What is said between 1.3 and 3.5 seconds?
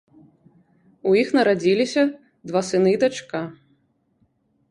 нарадзіліся два сыны і дачка.